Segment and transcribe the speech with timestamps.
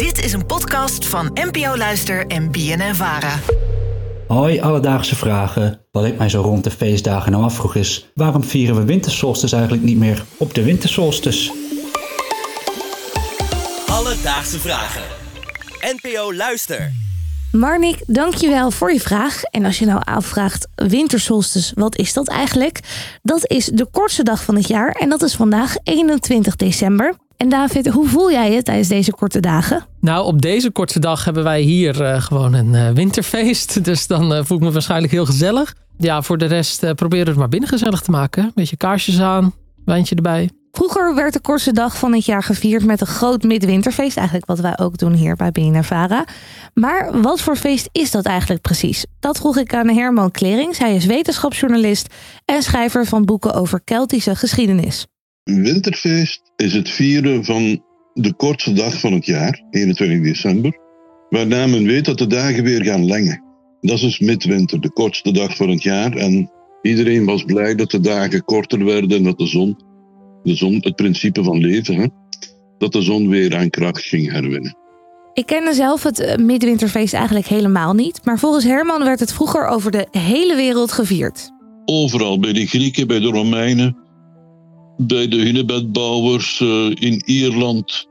[0.00, 3.38] Dit is een podcast van NPO Luister en BNN Vara.
[4.26, 5.80] Hoi, alledaagse vragen.
[5.90, 8.10] Wat ik mij zo rond de feestdagen nou afvroeg is...
[8.14, 11.52] waarom vieren we wintersolstice eigenlijk niet meer op de wintersolstice?
[13.86, 15.02] Alledaagse vragen.
[15.80, 16.92] NPO Luister.
[17.52, 19.42] Marnik, dankjewel voor je vraag.
[19.42, 22.80] En als je nou afvraagt, wintersolstice, wat is dat eigenlijk?
[23.22, 27.14] Dat is de kortste dag van het jaar en dat is vandaag 21 december.
[27.40, 29.84] En David, hoe voel jij je tijdens deze korte dagen?
[30.00, 33.78] Nou, op deze korte dag hebben wij hier uh, gewoon een uh, winterfeest.
[33.84, 35.74] Dus dan uh, voel ik me waarschijnlijk heel gezellig.
[35.98, 38.50] Ja, voor de rest proberen we het maar binnen gezellig te maken.
[38.54, 40.50] Beetje kaarsjes aan, wijntje erbij.
[40.72, 44.16] Vroeger werd de kortste dag van het jaar gevierd met een groot midwinterfeest.
[44.16, 46.24] Eigenlijk wat wij ook doen hier bij BNNVARA.
[46.74, 49.06] Maar wat voor feest is dat eigenlijk precies?
[49.20, 50.78] Dat vroeg ik aan Herman Klerings.
[50.78, 52.14] Hij is wetenschapsjournalist
[52.44, 55.06] en schrijver van boeken over Keltische geschiedenis.
[55.54, 57.82] Winterfeest is het vieren van
[58.14, 60.78] de kortste dag van het jaar, 21 december,
[61.28, 63.42] waarna men weet dat de dagen weer gaan lengen.
[63.80, 66.12] Dat is dus midwinter, de kortste dag van het jaar.
[66.12, 66.50] En
[66.82, 69.78] iedereen was blij dat de dagen korter werden en dat de zon,
[70.42, 72.06] de zon het principe van leven, hè,
[72.78, 74.76] dat de zon weer aan kracht ging herwinnen.
[75.32, 79.66] Ik kende zelf het eh, midwinterfeest eigenlijk helemaal niet, maar volgens Herman werd het vroeger
[79.66, 81.50] over de hele wereld gevierd.
[81.84, 83.96] Overal, bij de Grieken, bij de Romeinen,
[85.06, 88.08] bij de hunebedbouwers uh, in Ierland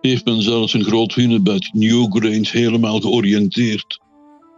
[0.00, 4.00] heeft men zelfs een groot hunebed, Newgrange, helemaal georiënteerd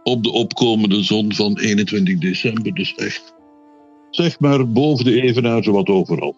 [0.03, 2.73] op de opkomende zon van 21 december.
[2.73, 3.35] Dus echt,
[4.09, 6.35] zeg maar, boven de evenaar wat overal.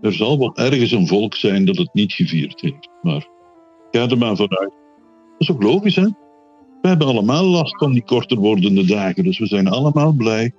[0.00, 2.88] Er zal wel ergens een volk zijn dat het niet gevierd heeft.
[3.02, 3.26] Maar
[3.90, 4.72] ga er maar vanuit.
[5.38, 6.08] Dat is ook logisch, hè?
[6.80, 9.24] We hebben allemaal last van die korter wordende dagen.
[9.24, 10.52] Dus we zijn allemaal blij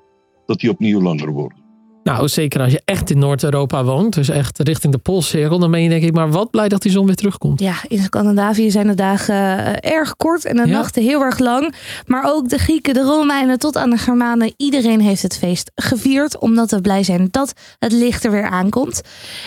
[0.45, 1.64] dat die opnieuw langer worden.
[2.05, 5.83] Nou, zeker als je echt in Noord-Europa woont, dus echt richting de Poolcirkel, dan ben
[5.83, 7.59] je denk ik maar wat blij dat die zon weer terugkomt.
[7.59, 11.75] Ja, in Scandinavië zijn de dagen uh, erg kort en de nachten heel erg lang.
[12.05, 16.39] Maar ook de Grieken, de Romeinen tot aan de Germanen, iedereen heeft het feest gevierd,
[16.39, 19.01] omdat we blij zijn dat het licht er weer aankomt.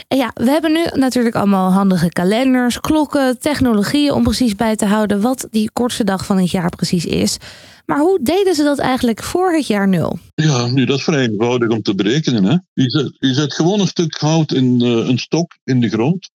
[0.09, 4.87] En ja, we hebben nu natuurlijk allemaal handige kalenders, klokken, technologieën om precies bij te
[4.87, 7.39] houden wat die kortste dag van het jaar precies is.
[7.89, 10.19] Maar hoe deden ze dat eigenlijk voor het jaar nul?
[10.35, 12.45] Ja, nu dat is vrij eenvoudig om te berekenen.
[12.45, 12.57] Hè?
[12.73, 16.31] Je, zet, gewoon een stuk hout in uh, een stok in de grond.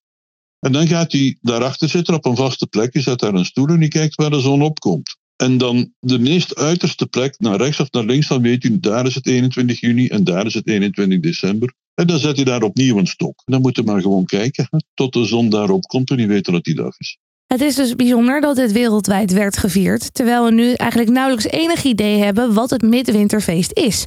[0.59, 2.93] En dan gaat hij daarachter zitten op een vaste plek.
[2.93, 5.17] Je zet daar een stoel en je kijkt waar de zon opkomt.
[5.35, 9.05] En dan de meest uiterste plek, naar rechts of naar links, dan weet u, daar
[9.05, 11.73] is het 21 juni en daar is het 21 december.
[11.93, 13.41] En dan zet hij daar opnieuw een stok.
[13.45, 16.53] Dan moet je maar gewoon kijken hè, tot de zon daarop komt en die weten
[16.53, 17.17] dat die dag is.
[17.53, 21.83] Het is dus bijzonder dat dit wereldwijd werd gevierd, terwijl we nu eigenlijk nauwelijks enig
[21.83, 24.05] idee hebben wat het midwinterfeest is.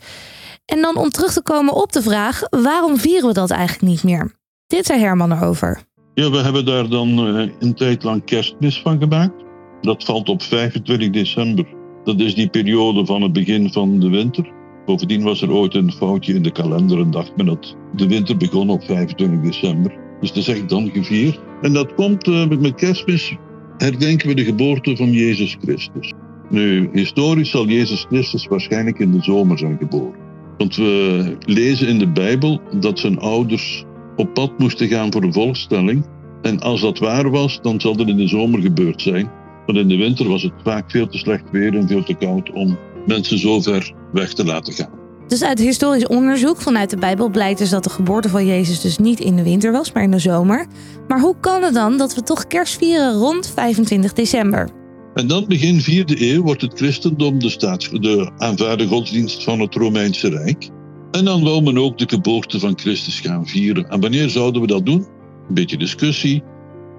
[0.64, 4.02] En dan om terug te komen op de vraag, waarom vieren we dat eigenlijk niet
[4.02, 4.32] meer?
[4.66, 5.82] Dit zei Herman erover.
[6.14, 9.44] Ja, we hebben daar dan uh, een tijd lang kerstmis van gemaakt.
[9.80, 11.66] Dat valt op 25 december.
[12.04, 14.52] Dat is die periode van het begin van de winter.
[14.86, 18.36] Bovendien was er ooit een foutje in de kalender en dacht men dat de winter
[18.36, 20.04] begon op 25 december.
[20.21, 21.41] Dus dat is echt dan gevierd.
[21.62, 23.37] En dat komt uh, met kerstmis,
[23.77, 26.12] herdenken we de geboorte van Jezus Christus.
[26.50, 30.25] Nu, historisch zal Jezus Christus waarschijnlijk in de zomer zijn geboren.
[30.59, 33.84] Want we lezen in de Bijbel dat zijn ouders
[34.16, 36.05] op pad moesten gaan voor een volkstelling.
[36.43, 39.31] En als dat waar was, dan zal dat in de zomer gebeurd zijn.
[39.66, 42.53] Want in de winter was het vaak veel te slecht weer en veel te koud
[42.53, 45.06] om mensen zo ver weg te laten gaan.
[45.26, 48.98] Dus uit historisch onderzoek vanuit de Bijbel blijkt dus dat de geboorte van Jezus dus
[48.98, 50.66] niet in de winter was, maar in de zomer.
[51.09, 54.69] Maar hoe kan het dan dat we toch kerst vieren rond 25 december?
[55.14, 59.75] En dan begin 4e eeuw wordt het christendom de, staats, de aanvaarde godsdienst van het
[59.75, 60.70] Romeinse Rijk.
[61.10, 63.88] En dan wil men ook de geboorte van Christus gaan vieren.
[63.88, 65.06] En wanneer zouden we dat doen?
[65.48, 66.43] Een beetje discussie.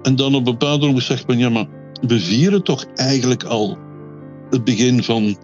[0.02, 1.66] En dan op een bepaald moment zegt men, ja maar
[2.00, 3.78] we vieren toch eigenlijk al
[4.50, 5.36] het begin van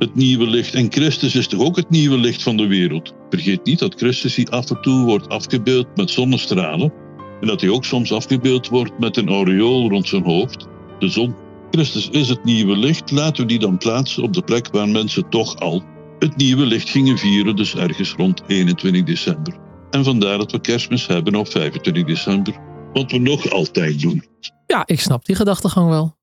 [0.00, 0.74] het nieuwe licht.
[0.74, 3.14] En Christus is toch ook het nieuwe licht van de wereld.
[3.30, 6.92] Vergeet niet dat Christus hier af en toe wordt afgebeeld met zonnestralen.
[7.40, 10.66] En dat hij ook soms afgebeeld wordt met een aureool rond zijn hoofd,
[10.98, 11.34] de zon.
[11.70, 13.10] Christus is het nieuwe licht.
[13.10, 15.82] Laten we die dan plaatsen op de plek waar mensen toch al
[16.18, 19.54] het nieuwe licht gingen vieren, dus ergens rond 21 december.
[19.90, 22.54] En vandaar dat we kerstmis hebben op 25 december,
[22.92, 24.24] wat we nog altijd doen.
[24.66, 26.18] Ja, ik snap die gedachtegang wel.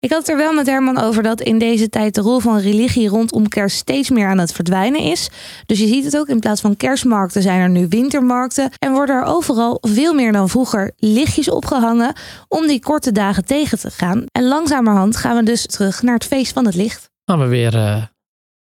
[0.00, 2.58] Ik had het er wel met Herman over dat in deze tijd de rol van
[2.58, 5.28] religie rondom kerst steeds meer aan het verdwijnen is.
[5.66, 9.16] Dus je ziet het ook, in plaats van kerstmarkten zijn er nu wintermarkten en worden
[9.16, 12.14] er overal veel meer dan vroeger lichtjes opgehangen
[12.48, 14.24] om die korte dagen tegen te gaan.
[14.32, 17.10] En langzamerhand gaan we dus terug naar het feest van het licht.
[17.24, 18.02] Gaan we weer uh,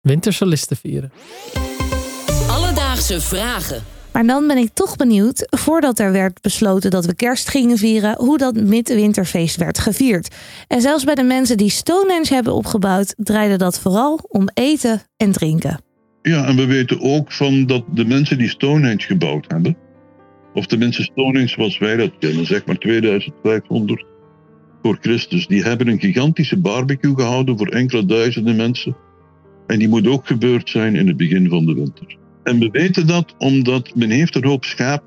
[0.01, 1.11] winterse listen vieren.
[2.49, 3.83] Alledaagse vragen.
[4.13, 8.15] Maar dan ben ik toch benieuwd, voordat er werd besloten dat we kerst gingen vieren,
[8.17, 10.35] hoe dat midwinterfeest werd gevierd.
[10.67, 15.31] En zelfs bij de mensen die Stonehenge hebben opgebouwd, draaide dat vooral om eten en
[15.31, 15.79] drinken.
[16.21, 19.77] Ja, en we weten ook van dat de mensen die Stonehenge gebouwd hebben,
[20.53, 24.05] of de mensen Stonehenge zoals wij dat kennen, zeg maar 2500
[24.81, 28.95] voor Christus, die hebben een gigantische barbecue gehouden voor enkele duizenden mensen.
[29.67, 32.19] En die moet ook gebeurd zijn in het begin van de winter.
[32.43, 35.03] En we weten dat omdat men heeft een hoop schaap,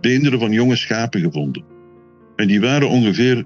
[0.00, 1.64] beenderen van jonge schapen gevonden.
[2.36, 3.44] En die waren ongeveer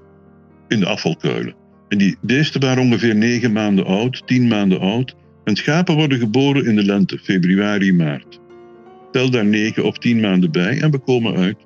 [0.69, 1.55] in de afvalkuilen.
[1.89, 5.15] En die beesten waren ongeveer negen maanden oud, tien maanden oud.
[5.45, 8.41] En schapen worden geboren in de lente, februari, maart.
[9.13, 11.57] Tel daar negen of tien maanden bij en we komen uit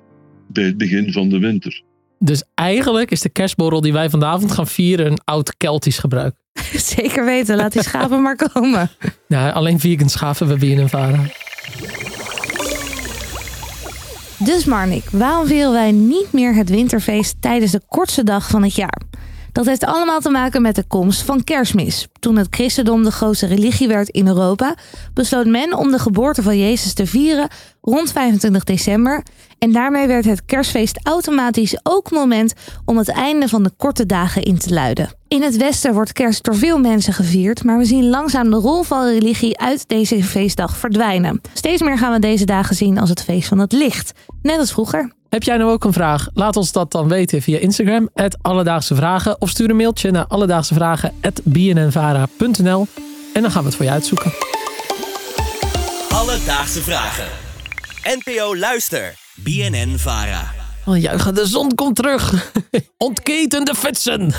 [0.47, 1.83] bij het begin van de winter.
[2.19, 6.35] Dus eigenlijk is de kerstborrel die wij vanavond gaan vieren een oud Keltisch gebruik.
[6.95, 8.89] Zeker weten, laat die schapen maar komen.
[9.27, 11.31] Ja, alleen vegan schapen we binnen en varen.
[14.37, 18.75] Dus Marnik, waarom vieren wij niet meer het winterfeest tijdens de kortste dag van het
[18.75, 19.01] jaar?
[19.51, 22.07] Dat heeft allemaal te maken met de komst van kerstmis.
[22.19, 24.75] Toen het christendom de grootste religie werd in Europa,
[25.13, 27.47] besloot men om de geboorte van Jezus te vieren
[27.81, 29.23] rond 25 december.
[29.59, 32.53] En daarmee werd het kerstfeest automatisch ook moment
[32.85, 35.09] om het einde van de korte dagen in te luiden.
[35.27, 38.83] In het Westen wordt kerst door veel mensen gevierd, maar we zien langzaam de rol
[38.83, 41.41] van religie uit deze feestdag verdwijnen.
[41.53, 44.11] Steeds meer gaan we deze dagen zien als het feest van het licht,
[44.41, 45.17] net als vroeger.
[45.29, 46.27] Heb jij nou ook een vraag?
[46.33, 48.09] Laat ons dat dan weten via Instagram,
[48.41, 49.41] Alledaagse Vragen.
[49.41, 52.87] Of stuur een mailtje naar alledaagsevragen.bnnvara.nl
[53.33, 54.33] en dan gaan we het voor je uitzoeken.
[56.09, 57.27] Alledaagse Vragen.
[58.03, 59.13] NPO Luister.
[59.35, 60.51] BNN Vara.
[60.85, 62.51] Oh, juichen, de zon komt terug.
[62.97, 64.33] Ontketen de fetsen.